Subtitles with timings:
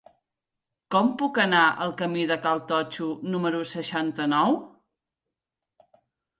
[0.95, 4.61] Com puc anar al camí de Cal Totxo número seixanta-nou?